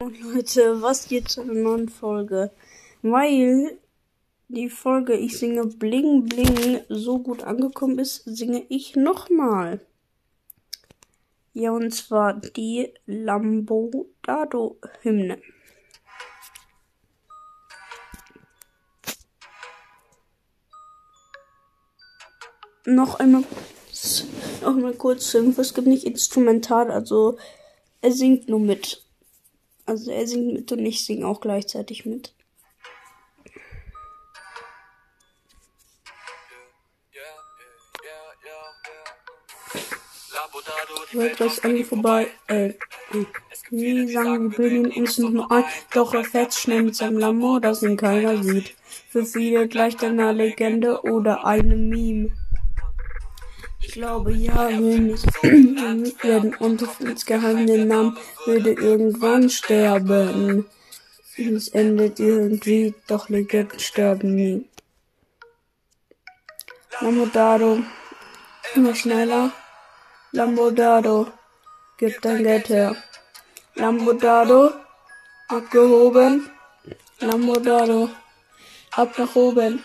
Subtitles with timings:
[0.00, 2.52] Und Leute, was geht zu einer neuen Folge?
[3.02, 3.80] Weil
[4.46, 9.84] die Folge Ich singe Bling Bling so gut angekommen ist, singe ich nochmal.
[11.52, 15.42] Ja, und zwar die Lambodado-Hymne.
[22.86, 23.42] Noch einmal,
[24.62, 25.34] noch einmal kurz.
[25.34, 27.36] Es gibt nicht instrumental, also
[28.00, 29.07] er singt nur mit.
[29.88, 32.34] Also er singt mit und ich singe auch gleichzeitig mit.
[41.10, 42.74] Hört das an vorbei, äh,
[43.70, 47.58] wie sagen, wir bilden uns noch mal ein, doch er fährt schnell mit seinem Lambo,
[47.58, 48.74] das ihn keiner sieht.
[49.08, 52.30] Für viele gleicht einer Legende oder einem Meme.
[53.80, 60.66] Ich glaube, ja, will nicht werden und insgeheim den Namen würde irgendwann sterben.
[61.36, 64.68] Es endet irgendwie, doch Legenden sterben nie.
[67.00, 67.78] Lamodado,
[68.74, 69.52] immer schneller.
[70.32, 71.28] Lambodado,
[71.96, 72.96] gib dein Geld her.
[73.76, 74.72] Lambodado,
[75.48, 76.50] abgehoben.
[77.20, 78.10] Lambodado,
[78.90, 79.82] ab nach oben.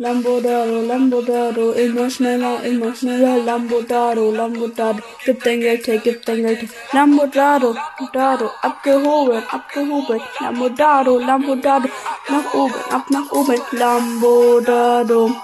[0.00, 6.62] Lambodado, Lambodado, immer schneller, immer schneller, Lambodado, Lambodado, gib dein Geld her, gib dein Geld
[6.62, 6.68] her.
[6.92, 11.88] Lambodado, Lambodado, abgehoben, abgehoben, Lambodado, Lambodado,
[12.30, 15.36] nach oben, ab nach oben, Lambodado.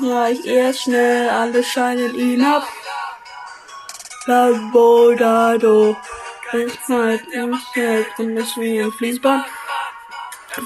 [0.00, 2.66] Gleich erst schnell, alle scheinen ihn ab.
[4.26, 5.96] Lambodado,
[6.52, 9.44] es halt im Feld und es wie ein Fließband.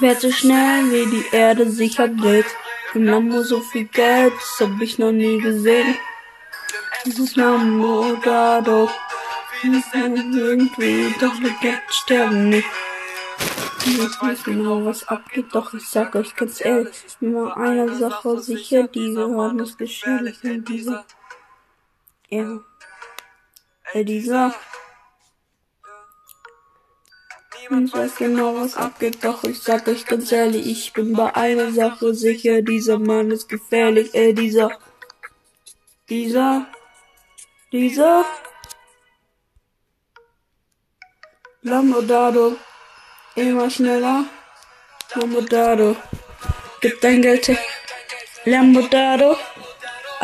[0.01, 2.47] Fährt so schnell, wie die Erde sich abdreht.
[2.95, 5.97] Im Lambo so viel Geld, das hab ich noch nie gesehen.
[7.05, 8.89] Dieses Lambodado,
[9.63, 12.69] irgendwie, doch Legenden sterben nicht.
[13.87, 18.89] Ich weiß genau, was abgeht, doch ich sag euch ganz ehrlich, mir einer Sache sicher,
[18.89, 21.05] diese Horn ist gefährlich und diese,
[22.29, 22.61] ja,
[23.93, 24.55] äh, dieser,
[27.71, 31.73] ich weiß genau, was abgeht, doch ich sag euch ganz ehrlich, ich bin bei einer
[31.73, 34.71] Sache sicher, dieser Mann ist gefährlich, äh, dieser,
[36.11, 36.67] dieser,
[37.73, 38.25] dieser,
[41.63, 42.57] Lamodado,
[43.35, 44.27] immer schneller,
[45.15, 45.97] Lamodado,
[46.83, 47.51] gib dein Geld
[48.45, 49.39] Lamodado,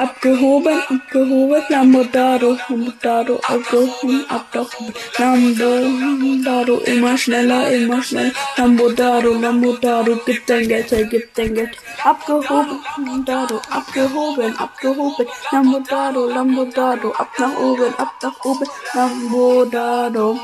[0.00, 10.68] abgehoben, abgehoben, Lamodado, Lamodado, abgehoben, abgehoben, Lamodado, immer schneller, immer schneller, Lamodado, Lamodado, gib dein
[10.68, 18.12] Geld her, gib dein Geld, abgehoben, Lamodado, abgehoben, abgehoben, Lamodado, Lamodado, ab nach oben, ab
[18.22, 20.40] nach oben, Lamodado,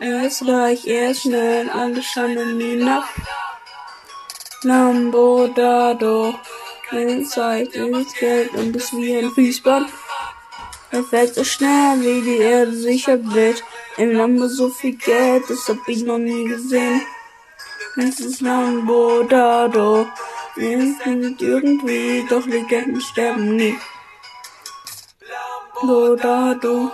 [0.00, 3.04] erst reich, erst schnell, alle scheinen ihn ab,
[4.64, 6.34] Lambodado,
[6.92, 9.88] keine Zeit, ins Geld und ist wie ein Fließband.
[10.90, 13.64] Er fährt so schnell, wie die Erde sich abdreht.
[13.96, 17.00] Im Lambo so viel Geld, das hab ich noch nie gesehen.
[17.96, 20.06] Es ist Lambodado.
[20.56, 23.78] Es findet irgendwie, doch Legenden sterben nie.
[25.82, 26.92] Lambodado.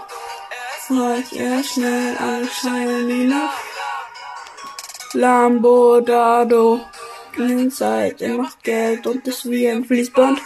[0.87, 3.53] Fahr ich eher schnell, alle scheinen ihn ab.
[5.12, 6.81] Lambodado.
[7.70, 10.40] Zeit, er macht Geld und ist wie ein Fließband.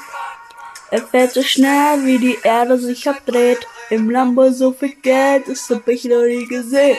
[0.90, 3.66] Er fährt so schnell, wie die Erde sich abdreht.
[3.90, 6.98] Im Lambo so viel Geld, das hab ich noch nie gesehen.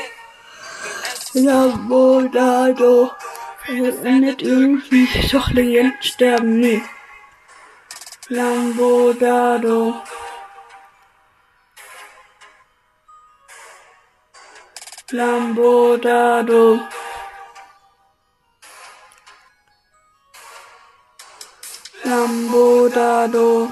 [1.34, 3.12] Lambodado,
[3.68, 6.82] er endet irgendwie, doch Legenden sterben nie.
[8.30, 9.96] Lambodado.
[15.12, 16.80] Lambodado.
[22.04, 23.72] Lambodado.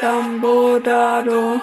[0.00, 1.60] Lambodado.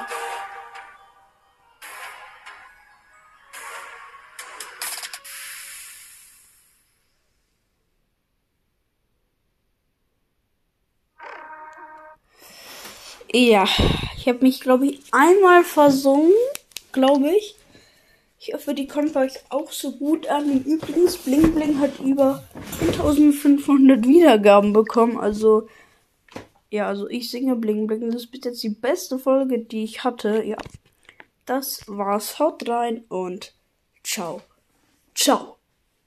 [13.34, 13.66] Ja,
[14.18, 16.34] ich habe mich, glaube ich, einmal versungen,
[16.92, 17.56] glaube ich.
[18.44, 20.64] Ich hoffe, die kommt euch auch so gut an.
[20.64, 22.44] Übrigens, Bling Bling hat über
[22.82, 25.20] 1500 Wiedergaben bekommen.
[25.20, 25.68] Also,
[26.72, 28.10] ja, also ich singe Bling Bling.
[28.10, 30.44] Das ist bis jetzt die beste Folge, die ich hatte.
[30.44, 30.58] Ja,
[31.46, 32.40] das war's.
[32.40, 33.54] Haut rein und
[34.04, 34.42] ciao.
[35.14, 35.61] Ciao.